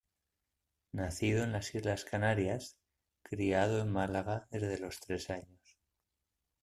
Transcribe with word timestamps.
Nacido 0.93 1.43
en 1.43 1.51
las 1.51 1.75
islas 1.75 2.05
Canarias, 2.05 2.75
criado 3.21 3.79
en 3.81 3.91
Málaga 3.91 4.47
desde 4.49 4.79
los 4.79 4.99
tres 4.99 5.29
años. 5.29 5.77